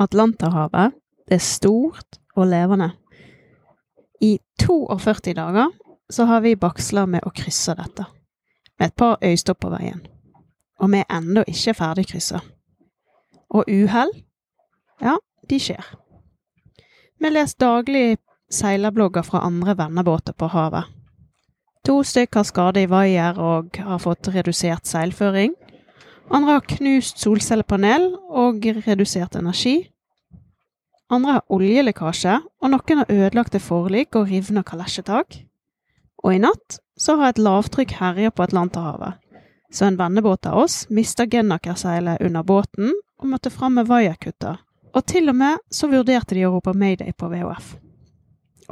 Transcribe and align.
Atlanterhavet, 0.00 0.94
det 1.28 1.34
er 1.34 1.44
stort 1.44 2.18
og 2.36 2.46
levende. 2.46 2.90
I 4.20 4.38
42 4.60 5.34
dager 5.34 5.70
så 6.10 6.24
har 6.24 6.40
vi 6.40 6.56
baksla 6.56 7.06
med 7.06 7.24
å 7.26 7.32
krysse 7.34 7.74
dette, 7.78 8.06
med 8.78 8.90
et 8.90 8.96
par 8.96 9.18
øystopp 9.22 9.60
på 9.62 9.70
veien. 9.72 10.02
Og 10.82 10.90
vi 10.90 11.00
er 11.02 11.16
ennå 11.16 11.44
ikke 11.48 11.74
ferdig 11.78 12.08
kryssa. 12.10 12.40
Og 13.54 13.70
uhell, 13.70 14.10
ja, 15.00 15.14
de 15.50 15.60
skjer. 15.60 15.94
Vi 17.20 17.30
leser 17.30 17.60
daglig 17.62 18.18
seilerblogger 18.50 19.22
fra 19.22 19.44
andre 19.46 19.76
vennebåter 19.78 20.32
på 20.32 20.50
havet. 20.52 20.90
To 21.84 22.02
stykker 22.02 22.40
har 22.40 22.48
skade 22.48 22.82
i 22.82 22.88
vaier 22.88 23.38
og 23.40 23.76
har 23.76 24.00
fått 24.00 24.28
redusert 24.34 24.88
seilføring. 24.88 25.54
Andre 26.32 26.56
har 26.56 26.68
knust 26.68 27.20
solcellepanel 27.20 28.14
og 28.32 28.64
redusert 28.86 29.36
energi. 29.36 29.90
Andre 31.12 31.36
har 31.36 31.52
oljelekkasje, 31.52 32.38
og 32.62 32.72
noen 32.72 33.02
har 33.02 33.12
ødelagte 33.12 33.60
forlik 33.60 34.16
og 34.16 34.30
rivna 34.32 34.62
kalesjetak. 34.64 35.42
Og 36.24 36.32
i 36.32 36.40
natt 36.40 36.78
så 36.96 37.18
har 37.20 37.34
et 37.34 37.42
lavtrykk 37.42 37.92
herja 38.00 38.32
på 38.32 38.46
Atlanterhavet, 38.46 39.20
så 39.68 39.90
en 39.90 39.98
vennebåt 40.00 40.46
av 40.48 40.62
oss 40.64 40.84
mista 40.88 41.26
Gennaker-seilet 41.28 42.22
under 42.24 42.42
båten 42.42 42.94
og 43.20 43.28
måtte 43.28 43.52
fram 43.52 43.76
med 43.76 43.90
vaierkutter. 43.90 44.62
Og 44.94 45.06
til 45.10 45.28
og 45.28 45.36
med 45.36 45.60
så 45.74 45.90
vurderte 45.90 46.38
de 46.38 46.46
å 46.46 46.54
rope 46.54 46.72
mayday 46.72 47.12
på 47.12 47.28
VHF. 47.28 47.74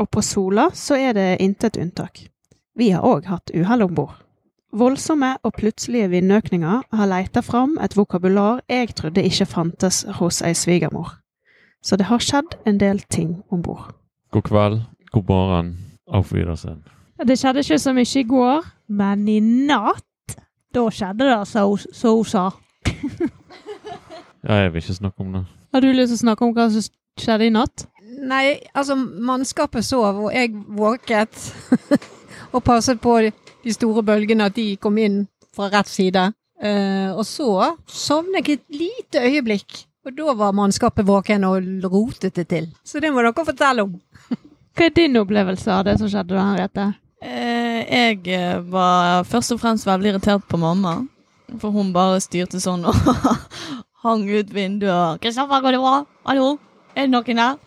Og 0.01 0.09
på 0.09 0.23
Sola 0.25 0.71
så 0.73 0.97
er 0.97 1.17
det 1.19 1.43
intet 1.45 1.77
unntak. 1.77 2.29
Vi 2.79 2.93
har 2.95 3.05
òg 3.05 3.27
hatt 3.29 3.53
uhell 3.53 3.85
om 3.85 3.95
bord. 3.95 4.15
Voldsomme 4.73 5.37
og 5.43 5.53
plutselige 5.53 6.09
vindøkninger 6.09 6.83
har 6.97 7.07
leita 7.11 7.41
fram 7.45 7.75
et 7.85 7.93
vokabular 7.97 8.63
jeg 8.73 8.95
trodde 8.97 9.23
ikke 9.23 9.45
fantes 9.47 10.07
hos 10.17 10.41
ei 10.41 10.55
svigermor. 10.57 11.19
Så 11.85 11.97
det 12.01 12.07
har 12.09 12.23
skjedd 12.25 12.57
en 12.67 12.79
del 12.81 13.03
ting 13.13 13.43
om 13.53 13.63
bord. 13.63 13.91
God 14.33 14.43
kveld, 14.43 14.79
god 15.13 15.25
morgen, 15.29 15.77
auf 16.09 16.33
Wiedersehen. 16.33 16.81
Det 17.27 17.37
skjedde 17.39 17.61
ikke 17.61 17.79
så 17.79 17.93
mye 17.93 18.09
i 18.17 18.23
går, 18.25 18.65
men 18.89 19.29
i 19.29 19.41
natt, 19.41 20.39
da 20.75 20.87
skjedde 20.89 21.29
det, 21.29 21.49
så 21.49 21.67
så 21.93 22.15
hun 22.17 22.25
sa. 22.25 22.49
Ja, 24.43 24.55
jeg 24.55 24.73
vil 24.73 24.83
ikke 24.83 24.95
snakke 24.95 25.21
om 25.21 25.33
det. 25.33 25.45
Har 25.75 25.81
du 25.81 25.87
lyst 25.93 26.11
til 26.11 26.17
å 26.17 26.25
snakke 26.25 26.45
om 26.49 26.57
hva 26.57 26.71
som 26.73 26.89
skjedde 27.21 27.47
i 27.47 27.53
natt? 27.53 27.87
Nei, 28.25 28.57
altså, 28.75 28.97
mannskapet 28.97 29.85
sov, 29.85 30.25
og 30.25 30.33
jeg 30.33 30.51
våket 30.81 31.53
og 32.53 32.65
passet 32.65 33.01
på 33.03 33.19
de 33.23 33.75
store 33.75 34.05
bølgene, 34.07 34.49
at 34.51 34.57
de 34.57 34.77
kom 34.77 34.99
inn 35.01 35.25
fra 35.57 35.71
rett 35.73 35.91
side. 35.91 36.31
Eh, 36.63 37.11
og 37.11 37.25
så 37.27 37.73
sovnet 37.91 38.49
jeg 38.49 38.61
et 38.61 38.81
lite 38.83 39.23
øyeblikk, 39.27 39.85
og 40.07 40.17
da 40.19 40.35
var 40.39 40.57
mannskapet 40.57 41.07
våken 41.07 41.47
og 41.49 41.87
rotet 41.91 42.37
det 42.39 42.49
til. 42.51 42.69
Så 42.85 43.01
det 43.03 43.13
må 43.13 43.23
dere 43.25 43.47
fortelle 43.47 43.87
om. 43.87 43.97
Hva 44.73 44.89
er 44.89 44.95
din 44.97 45.19
opplevelse 45.21 45.73
av 45.73 45.85
det 45.89 45.99
som 46.01 46.09
skjedde 46.11 46.37
da, 46.37 46.45
Henriette? 46.49 46.87
Eh, 47.23 47.81
jeg 47.87 48.23
eh, 48.35 48.61
var 48.73 49.27
først 49.29 49.55
og 49.55 49.61
fremst 49.63 49.87
veldig 49.87 50.15
irritert 50.15 50.47
på 50.49 50.61
mamma. 50.61 51.01
For 51.61 51.75
hun 51.75 51.93
bare 51.93 52.23
styrte 52.25 52.61
sånn 52.63 52.87
og 52.89 52.97
hang 54.05 54.25
ut 54.31 54.55
vinduet. 54.55 55.21
'Kristoffer, 55.21 55.61
går 55.61 55.77
det 55.77 55.83
bra? 55.83 55.99
Hallo? 56.27 56.57
Er 56.97 57.07
det 57.07 57.13
noen 57.13 57.43
der?' 57.43 57.61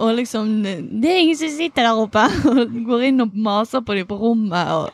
Og 0.00 0.14
liksom 0.16 0.62
'Det 0.64 1.10
er 1.10 1.18
ingen 1.20 1.36
som 1.36 1.48
sitter 1.52 1.82
der 1.82 1.98
oppe!' 2.00 2.28
Og 2.50 2.72
går 2.86 3.02
inn 3.10 3.20
og 3.20 3.34
maser 3.34 3.80
på 3.84 3.94
dem 3.94 4.06
på 4.08 4.16
rommet, 4.16 4.70
og 4.72 4.90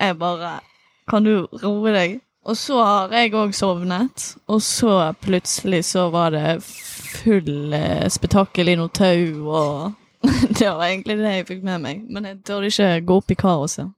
jeg 0.00 0.18
bare 0.18 0.60
'Kan 1.08 1.24
du 1.24 1.46
roe 1.62 1.92
deg?' 1.92 2.20
Og 2.46 2.56
så 2.56 2.78
har 2.84 3.10
jeg 3.10 3.32
òg 3.34 3.52
sovnet, 3.52 4.36
og 4.46 4.60
så 4.62 5.12
plutselig 5.20 5.84
så 5.84 6.10
var 6.10 6.30
det 6.30 6.62
full 6.62 7.72
eh, 7.74 8.08
spetakkel 8.08 8.68
i 8.68 8.76
noe 8.78 8.88
tau 8.88 9.50
og 9.50 9.94
Det 10.58 10.68
var 10.70 10.84
egentlig 10.86 11.16
det 11.18 11.32
jeg 11.34 11.46
fikk 11.46 11.62
med 11.64 11.82
meg, 11.82 12.04
men 12.10 12.24
jeg 12.24 12.38
tør 12.44 12.62
ikke 12.62 13.00
gå 13.06 13.16
opp 13.16 13.30
i 13.30 13.34
kaoset. 13.34 13.90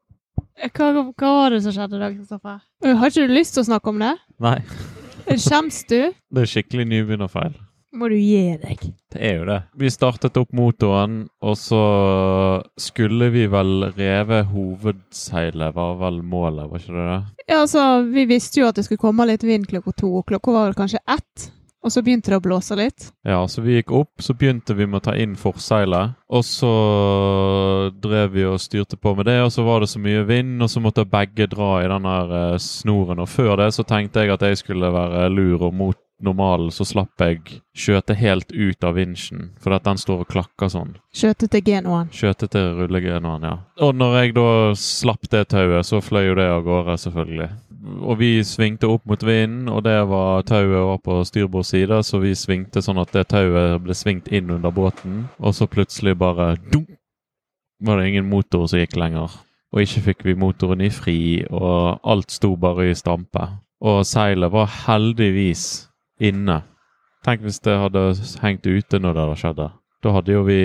Hva, 0.75 0.89
hva 1.13 1.29
var 1.29 1.51
det 1.51 1.63
som 1.63 1.73
skjedde 1.73 1.97
i 1.97 2.01
dag, 2.01 2.17
Kristoffer? 2.17 2.59
Har 2.85 3.07
ikke 3.07 3.29
du 3.29 3.35
lyst 3.37 3.55
til 3.55 3.63
å 3.63 3.69
snakke 3.69 3.93
om 3.93 3.99
det? 4.03 4.15
Nei, 4.41 4.59
Skjems 5.45 5.85
du? 5.85 6.13
det 6.13 6.43
er 6.43 6.51
skikkelig 6.51 6.89
nybegynnerfeil. 6.89 7.55
Må 7.97 8.11
du 8.13 8.19
gi 8.21 8.57
deg. 8.61 8.83
Det 9.09 9.21
er 9.25 9.39
jo 9.39 9.45
det. 9.49 9.59
Vi 9.81 9.89
startet 9.89 10.37
opp 10.37 10.51
motoren, 10.53 11.23
og 11.41 11.55
så 11.57 11.83
skulle 12.77 13.31
vi 13.33 13.47
vel 13.49 13.89
reve 13.97 14.43
hovedseilet, 14.51 15.73
var 15.77 15.95
vel 16.03 16.21
målet, 16.21 16.69
var 16.69 16.83
ikke 16.83 16.97
det 16.97 17.07
det? 17.09 17.21
Ja, 17.49 17.63
altså, 17.63 17.85
vi 18.13 18.27
visste 18.29 18.61
jo 18.61 18.69
at 18.69 18.77
det 18.77 18.85
skulle 18.85 19.01
komme 19.01 19.25
litt 19.31 19.47
vind 19.47 19.71
klokka 19.71 19.97
to, 20.03 20.19
og 20.21 20.29
klokka 20.29 20.53
var 20.53 20.69
vel 20.69 20.77
kanskje 20.83 21.01
ett. 21.09 21.49
Og 21.79 21.93
så 21.95 22.03
begynte 22.03 22.33
det 22.33 22.37
å 22.41 22.43
blåse 22.43 22.75
litt. 22.77 23.07
Ja, 23.25 23.39
så 23.49 23.63
vi 23.63 23.77
gikk 23.77 23.93
opp, 23.95 24.19
så 24.21 24.35
begynte 24.37 24.75
vi 24.77 24.85
med 24.85 24.99
å 24.99 25.05
ta 25.07 25.15
inn 25.17 25.37
forseilet. 25.39 26.19
Og 26.35 26.43
så 26.45 26.73
drev 28.03 28.35
vi 28.35 28.45
og 28.51 28.59
styrte 28.61 28.99
på 28.99 29.15
med 29.17 29.31
det, 29.31 29.39
og 29.47 29.53
så 29.55 29.63
var 29.65 29.81
det 29.81 29.89
så 29.93 30.03
mye 30.03 30.27
vind, 30.29 30.59
og 30.61 30.69
så 30.73 30.83
måtte 30.85 31.07
begge 31.09 31.47
dra 31.49 31.71
i 31.85 31.89
den 31.89 32.11
eh, 32.11 32.59
snoren. 32.61 33.23
Og 33.23 33.31
før 33.31 33.55
det 33.63 33.71
så 33.79 33.87
tenkte 33.87 34.27
jeg 34.27 34.35
at 34.35 34.45
jeg 34.45 34.61
skulle 34.61 34.91
være 34.93 35.31
lur 35.33 35.69
og 35.71 35.79
mot 35.79 36.03
normalen, 36.25 36.71
så 36.75 36.85
slapp 36.87 37.23
jeg 37.23 37.61
skjøte 37.77 38.17
helt 38.19 38.51
ut 38.53 38.85
av 38.85 38.97
vinsjen, 38.99 39.51
for 39.63 39.77
at 39.77 39.87
den 39.87 40.01
står 40.01 40.25
og 40.25 40.33
klakker 40.33 40.71
sånn. 40.73 40.97
Skjøte 41.15 41.49
til 41.51 41.65
Genoen. 41.67 42.11
Skjøte 42.15 42.49
til 42.51 42.75
rullegenoen, 42.81 43.47
ja. 43.47 43.55
Og 43.85 43.95
når 43.97 44.19
jeg 44.19 44.37
da 44.39 44.51
slapp 44.79 45.31
det 45.31 45.47
tauet, 45.55 45.87
så 45.87 46.03
fløy 46.03 46.29
jo 46.29 46.37
det 46.39 46.49
av 46.51 46.65
gårde, 46.67 46.99
selvfølgelig. 47.05 47.49
Og 48.03 48.19
vi 48.21 48.31
svingte 48.45 48.91
opp 48.91 49.05
mot 49.09 49.23
vinden, 49.23 49.69
og 49.71 49.85
det 49.87 49.97
var 50.11 50.47
tauet 50.49 50.87
var 50.91 51.03
på 51.05 51.21
styrbord 51.29 51.67
side, 51.69 52.03
så 52.05 52.21
vi 52.23 52.35
svingte 52.37 52.83
sånn 52.85 53.01
at 53.01 53.15
det 53.15 53.29
tauet 53.31 53.79
ble 53.85 53.97
svingt 53.97 54.31
inn 54.35 54.51
under 54.59 54.75
båten, 54.75 55.27
og 55.39 55.55
så 55.55 55.71
plutselig 55.71 56.19
bare 56.19 56.57
dunk, 56.73 56.91
var 57.79 58.01
det 58.01 58.09
ingen 58.11 58.27
motor 58.27 58.67
som 58.67 58.81
gikk 58.83 58.99
lenger. 58.99 59.31
Og 59.71 59.85
ikke 59.85 60.03
fikk 60.09 60.25
vi 60.27 60.35
motoren 60.35 60.81
i 60.83 60.91
fri, 60.91 61.45
og 61.53 62.01
alt 62.03 62.33
sto 62.35 62.55
bare 62.59 62.89
i 62.91 62.97
stampe. 62.99 63.45
Og 63.85 64.01
seilet 64.09 64.51
var 64.51 64.67
heldigvis 64.89 65.88
inne. 66.21 66.63
Tenk 67.27 67.43
hvis 67.43 67.61
det 67.65 67.77
hadde 67.79 68.13
hengt 68.43 68.67
ute 68.67 69.01
når 69.03 69.15
det 69.15 69.25
hadde 69.25 69.39
skjedd. 69.43 69.63
Da 70.03 70.13
hadde 70.15 70.33
jo 70.33 70.45
vi 70.47 70.61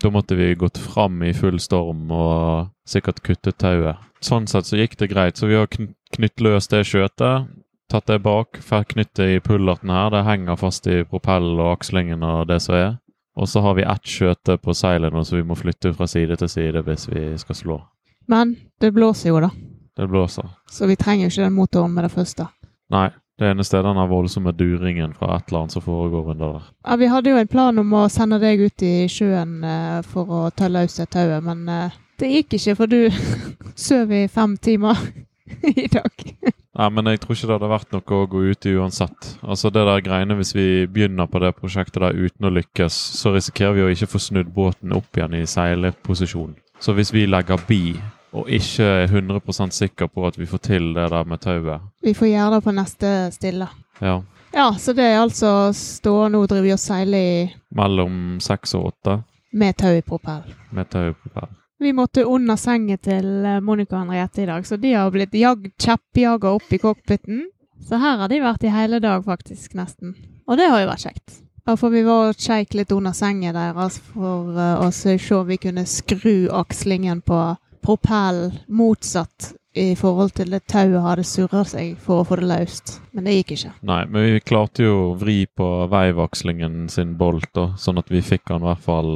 Da 0.00 0.10
måtte 0.10 0.36
vi 0.38 0.54
gått 0.56 0.78
fram 0.80 1.22
i 1.22 1.34
full 1.36 1.58
storm 1.60 2.10
og 2.10 2.70
sikkert 2.88 3.20
kuttet 3.22 3.58
tauet. 3.60 3.98
Sånn 4.24 4.48
sett 4.50 4.66
så 4.66 4.78
gikk 4.78 4.96
det 4.98 5.10
greit. 5.12 5.36
Så 5.36 5.46
vi 5.46 5.58
har 5.58 5.68
kn 5.68 5.92
knytt 6.16 6.40
løs 6.40 6.70
det 6.72 6.86
skjøtet. 6.88 7.50
Tatt 7.88 8.06
det 8.08 8.18
bak, 8.24 8.58
knytt 8.64 9.14
det 9.16 9.28
i 9.34 9.40
pullerten 9.40 9.92
her. 9.92 10.10
Det 10.12 10.24
henger 10.24 10.56
fast 10.56 10.86
i 10.88 11.04
propell 11.04 11.54
og 11.58 11.78
akslingen 11.78 12.24
og 12.24 12.48
det 12.48 12.60
som 12.64 12.74
er. 12.74 12.96
Og 13.38 13.48
så 13.48 13.60
har 13.62 13.76
vi 13.78 13.84
ett 13.86 14.08
skjøte 14.08 14.56
på 14.58 14.74
seilet 14.74 15.14
nå, 15.14 15.22
så 15.24 15.36
vi 15.36 15.44
må 15.46 15.54
flytte 15.54 15.92
fra 15.94 16.08
side 16.10 16.36
til 16.40 16.50
side 16.50 16.82
hvis 16.82 17.06
vi 17.08 17.22
skal 17.38 17.56
slå. 17.56 17.76
Men 18.26 18.56
det 18.80 18.90
blåser 18.96 19.30
jo, 19.30 19.40
da. 19.40 19.52
Det 19.96 20.08
blåser. 20.10 20.48
Så 20.70 20.88
vi 20.90 20.96
trenger 20.96 21.26
jo 21.28 21.30
ikke 21.32 21.44
den 21.44 21.54
motoren 21.56 21.94
med 21.94 22.04
det 22.08 22.12
første. 22.12 22.48
Nei. 22.90 23.08
Det 23.38 23.46
eneste 23.46 23.78
er 23.78 23.86
den 23.86 24.00
voldsomme 24.10 24.50
duringen 24.56 25.12
fra 25.14 25.36
et 25.36 25.46
eller 25.48 25.60
annet 25.60 25.76
som 25.76 25.84
foregår 25.84 26.32
under 26.32 26.56
der. 26.56 26.66
Ja, 26.84 26.96
Vi 26.96 27.06
hadde 27.12 27.30
jo 27.30 27.38
en 27.38 27.50
plan 27.50 27.78
om 27.78 27.92
å 27.94 28.08
sende 28.10 28.40
deg 28.42 28.64
ut 28.66 28.82
i 28.82 29.06
sjøen 29.06 29.62
eh, 29.62 30.00
for 30.02 30.26
å 30.26 30.40
ta 30.50 30.66
løs 30.66 30.98
det 30.98 31.06
tauet, 31.14 31.44
men 31.46 31.68
eh, 31.70 31.94
det 32.18 32.32
gikk 32.32 32.58
ikke, 32.58 32.74
for 32.80 32.90
du 32.90 33.06
sov 33.88 34.10
i 34.10 34.24
fem 34.26 34.56
timer 34.58 34.98
i 35.70 35.86
dag. 35.86 36.24
Nei, 36.78 36.90
men 36.94 37.10
jeg 37.10 37.22
tror 37.22 37.34
ikke 37.34 37.46
det 37.48 37.56
hadde 37.56 37.70
vært 37.72 37.94
noe 37.94 38.18
å 38.18 38.26
gå 38.30 38.42
ut 38.50 38.66
i 38.66 38.74
uansett. 38.78 39.30
Altså 39.42 39.70
det 39.74 39.82
der 39.86 40.02
greiene 40.06 40.36
Hvis 40.38 40.54
vi 40.54 40.66
begynner 40.86 41.26
på 41.26 41.40
det 41.42 41.54
prosjektet 41.58 42.02
der 42.02 42.14
uten 42.18 42.46
å 42.46 42.54
lykkes, 42.54 42.98
så 43.18 43.32
risikerer 43.34 43.74
vi 43.74 43.86
å 43.86 43.90
ikke 43.94 44.10
få 44.10 44.20
snudd 44.22 44.50
båten 44.54 44.94
opp 44.94 45.18
igjen 45.18 45.38
i 45.38 45.46
seileposisjon. 45.46 46.54
Så 46.78 46.94
hvis 46.94 47.10
vi 47.14 47.26
legger 47.26 47.58
bi 47.66 47.96
og 48.32 48.48
ikke 48.52 48.84
er 48.84 49.06
100 49.08 49.70
sikker 49.72 50.08
på 50.12 50.26
at 50.26 50.38
vi 50.38 50.46
får 50.46 50.58
til 50.58 50.90
det 50.94 51.08
der 51.10 51.24
med 51.24 51.40
tauet 51.40 51.80
Vi 52.02 52.14
får 52.14 52.26
gjøre 52.26 52.54
det 52.54 52.64
på 52.64 52.74
neste 52.76 53.30
stille. 53.32 53.68
Ja. 54.00 54.20
Ja, 54.52 54.74
så 54.78 54.92
det 54.92 55.04
er 55.04 55.20
altså 55.20 55.72
stå 55.76 56.28
nå 56.28 56.46
driver 56.46 56.64
vi 56.64 56.72
og 56.72 56.80
seiler 56.80 57.18
i 57.18 57.50
Mellom 57.76 58.38
seks 58.40 58.74
og 58.74 58.92
åtte 58.92 59.22
med 59.52 59.76
tau 59.76 59.94
i 59.96 60.02
propell. 60.02 60.42
med 60.70 60.90
tau 60.90 61.10
i 61.10 61.12
propell. 61.12 61.48
Vi 61.78 61.92
måtte 61.92 62.24
under 62.24 62.56
sengen 62.56 62.98
til 62.98 63.44
eh, 63.46 63.60
Monica 63.60 63.96
og 63.96 64.02
Henriette 64.02 64.42
i 64.42 64.46
dag, 64.46 64.66
så 64.66 64.76
de 64.76 64.92
har 64.92 65.10
blitt 65.10 65.32
kjeppjaga 65.78 66.50
opp 66.50 66.72
i 66.72 66.78
cockpiten. 66.78 67.46
Så 67.88 67.96
her 67.96 68.18
har 68.18 68.28
de 68.28 68.40
vært 68.42 68.64
i 68.66 68.72
hele 68.74 68.98
dag, 69.00 69.22
faktisk, 69.24 69.76
nesten. 69.78 70.16
Og 70.46 70.58
det 70.58 70.66
har 70.66 70.82
jo 70.82 70.90
vært 70.90 71.06
kjekt. 71.06 71.38
Ja, 71.68 71.76
for 71.76 71.94
vi 71.94 72.02
var 72.02 72.32
og 72.32 72.40
kjeik 72.40 72.74
litt 72.74 72.92
under 72.92 73.14
sengen 73.14 73.54
deres 73.54 74.00
for 74.00 74.50
uh, 74.56 74.82
å 74.82 74.90
se 74.90 75.18
om 75.36 75.46
vi 75.46 75.60
kunne 75.62 75.84
skru 75.86 76.48
akslingen 76.50 77.20
på 77.22 77.38
propell 77.88 78.50
motsatt 78.68 79.54
i 79.78 79.94
forhold 79.96 80.34
til 80.36 80.50
det 80.52 80.64
tauet 80.68 81.00
hadde 81.04 81.24
surra 81.26 81.62
seg 81.68 81.98
for 82.02 82.20
å 82.20 82.26
få 82.26 82.38
det 82.40 82.48
løst. 82.50 82.96
Men 83.14 83.28
det 83.28 83.36
gikk 83.38 83.52
ikke. 83.54 83.74
Nei, 83.88 84.00
men 84.10 84.24
vi 84.26 84.40
klarte 84.44 84.84
jo 84.84 84.96
å 85.06 85.12
vri 85.20 85.42
på 85.46 85.68
veivakslingen 85.92 86.88
sin 86.92 87.14
bolt, 87.20 87.50
da, 87.56 87.70
sånn 87.80 88.00
at 88.00 88.10
vi 88.12 88.24
fikk 88.24 88.48
den 88.50 88.64
i 88.64 88.68
hvert 88.68 88.84
fall 88.84 89.12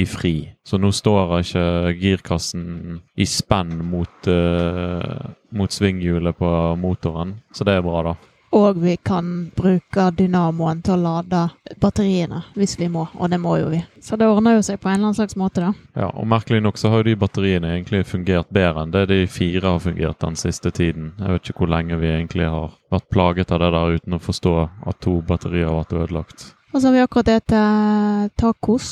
i 0.00 0.06
fri. 0.08 0.34
Så 0.66 0.80
nå 0.80 0.90
står 0.94 1.36
ikke 1.40 1.64
girkassen 2.00 3.00
i 3.16 3.26
spenn 3.28 3.76
mot, 3.90 4.28
uh, 4.28 5.30
mot 5.56 5.72
svinghjulet 5.72 6.38
på 6.38 6.50
motoren, 6.80 7.38
så 7.54 7.66
det 7.68 7.78
er 7.78 7.86
bra, 7.86 8.10
da. 8.10 8.16
Og 8.52 8.80
vi 8.82 8.96
kan 8.96 9.50
bruke 9.54 10.08
dynamoen 10.18 10.80
til 10.82 10.96
å 10.96 11.02
lade 11.04 11.42
batteriene 11.80 12.40
hvis 12.58 12.74
vi 12.80 12.88
må, 12.90 13.04
og 13.14 13.30
det 13.30 13.38
må 13.38 13.54
jo 13.60 13.68
vi. 13.70 13.78
Så 14.02 14.18
det 14.18 14.26
ordner 14.26 14.56
jo 14.56 14.64
seg 14.66 14.80
på 14.82 14.90
en 14.90 14.96
eller 14.96 15.10
annen 15.10 15.18
slags 15.20 15.38
måte, 15.38 15.62
da. 15.62 15.70
Ja, 15.94 16.08
og 16.10 16.26
merkelig 16.30 16.62
nok 16.64 16.80
så 16.80 16.90
har 16.90 17.04
jo 17.04 17.10
de 17.12 17.18
batteriene 17.20 17.70
egentlig 17.76 18.02
fungert 18.10 18.50
bedre 18.50 18.82
enn 18.82 18.94
det 18.94 19.06
de 19.12 19.20
fire 19.30 19.76
har 19.76 19.82
fungert 19.84 20.18
den 20.24 20.38
siste 20.40 20.74
tiden. 20.74 21.12
Jeg 21.20 21.36
vet 21.36 21.52
ikke 21.52 21.62
hvor 21.62 21.74
lenge 21.76 22.00
vi 22.02 22.10
egentlig 22.10 22.50
har 22.50 22.74
vært 22.90 23.10
plaget 23.14 23.54
av 23.54 23.62
det 23.62 23.70
der 23.76 23.98
uten 24.00 24.18
å 24.18 24.22
forstå 24.24 24.54
at 24.90 25.02
to 25.04 25.20
batterier 25.30 25.70
har 25.70 25.84
vært 25.84 25.98
ødelagt. 26.02 26.50
Og 26.72 26.80
så 26.80 26.88
har 26.88 26.98
vi 26.98 27.06
akkurat 27.06 27.30
det 27.30 27.40
til 27.54 28.30
tacos. 28.38 28.90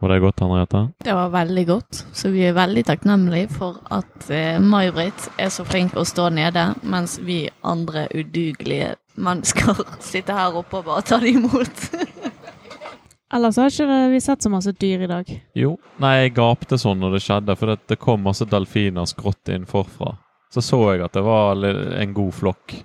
Var 0.00 0.10
det 0.10 0.18
godt, 0.20 0.40
Henriette? 0.42 0.80
Det 1.04 1.14
var 1.14 1.30
veldig 1.32 1.64
godt, 1.68 2.00
så 2.12 2.30
vi 2.34 2.42
er 2.48 2.56
veldig 2.56 2.82
takknemlige 2.88 3.48
for 3.54 3.78
at 3.94 4.26
eh, 4.34 4.58
May-Britt 4.60 5.28
er 5.40 5.52
så 5.54 5.64
flink 5.64 5.94
å 5.96 6.04
stå 6.08 6.28
nede, 6.34 6.66
mens 6.82 7.16
vi 7.22 7.44
andre 7.62 8.08
udugelige 8.14 8.94
mennesker 9.14 9.78
sitter 10.10 10.36
her 10.40 10.58
oppe 10.60 10.80
og 10.82 10.88
bare 10.90 11.06
tar 11.06 11.24
det 11.24 11.36
imot. 11.38 11.86
Ellers 13.34 13.56
har 13.58 13.70
ikke 13.70 14.00
vi 14.12 14.20
sett 14.22 14.44
så 14.44 14.50
masse 14.52 14.74
dyr 14.78 15.06
i 15.06 15.10
dag. 15.10 15.30
Jo. 15.58 15.74
Nei, 16.02 16.14
jeg 16.24 16.36
gapte 16.36 16.78
sånn 16.78 17.00
når 17.02 17.16
det 17.16 17.22
skjedde, 17.24 17.56
for 17.58 17.72
det, 17.72 17.80
det 17.90 17.98
kom 18.02 18.22
masse 18.22 18.46
delfiner 18.46 19.08
skrått 19.10 19.50
inn 19.54 19.64
forfra. 19.66 20.12
Så 20.54 20.62
så 20.62 20.78
jeg 20.92 21.02
at 21.02 21.16
det 21.16 21.24
var 21.26 21.58
en 21.66 22.12
god 22.14 22.34
flokk. 22.36 22.76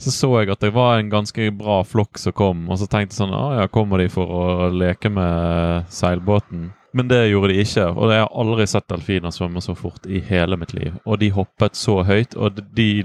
Så 0.00 0.10
så 0.10 0.30
jeg 0.40 0.50
at 0.50 0.60
det 0.64 0.72
var 0.74 0.98
en 0.98 1.10
ganske 1.12 1.50
bra 1.54 1.82
flokk 1.86 2.18
som 2.18 2.32
kom, 2.32 2.64
og 2.72 2.78
så 2.80 2.88
tenkte 2.90 3.12
jeg 3.14 3.20
sånn 3.22 3.34
ah, 3.36 3.60
ja, 3.60 3.66
kommer 3.70 3.98
de 4.02 4.08
for 4.10 4.26
å 4.26 4.70
leke 4.74 5.10
med 5.12 5.84
seilbåten? 5.92 6.70
Men 6.92 7.08
det 7.08 7.22
gjorde 7.30 7.48
de 7.54 7.62
ikke, 7.62 7.86
og 7.96 8.10
jeg 8.12 8.20
har 8.20 8.34
aldri 8.42 8.66
sett 8.68 8.84
delfiner 8.92 9.32
svømme 9.32 9.62
så 9.64 9.72
fort 9.78 10.04
i 10.12 10.18
hele 10.28 10.58
mitt 10.60 10.74
liv. 10.76 10.92
Og 11.08 11.22
de 11.22 11.30
hoppet 11.32 11.72
så 11.78 12.02
høyt, 12.04 12.34
og 12.36 12.58
de- 12.58 12.64
de 12.76 13.02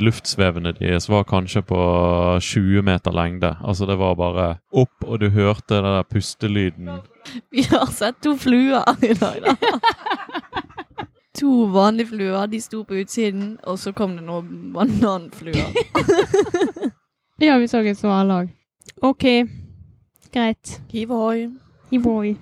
deres 0.75 1.07
var 1.07 1.23
kanskje 1.23 1.61
på 1.63 1.77
20 2.43 2.81
meter 2.83 3.15
lengde. 3.15 3.53
Altså 3.63 3.87
det 3.87 3.95
var 3.97 4.15
bare 4.19 4.49
opp, 4.73 4.91
og 5.07 5.19
du 5.21 5.29
hørte 5.29 5.77
den 5.79 5.87
der 5.87 6.03
pustelyden. 6.03 6.89
Vi 7.51 7.63
har 7.71 7.85
sett 7.95 8.19
to 8.21 8.35
fluer 8.35 8.83
i 9.03 9.13
dag, 9.13 9.39
da. 9.45 9.55
To 11.37 11.67
vanlige 11.73 12.07
fluer, 12.13 12.45
de 12.49 12.61
sto 12.61 12.83
på 12.83 13.01
utsiden, 13.03 13.57
og 13.63 13.79
så 13.79 13.91
kom 13.93 14.15
det 14.17 14.25
noen 14.25 14.73
bananfluer. 14.73 15.73
Ja, 17.37 17.57
vi 17.61 17.67
så 17.69 17.83
et 17.85 17.97
svale 17.99 18.33
òg. 18.33 18.47
OK. 19.05 19.23
Greit. 20.33 20.79
Hivoi. 20.89 21.51
Hivoi. 21.91 22.31
Ivoi. 22.33 22.37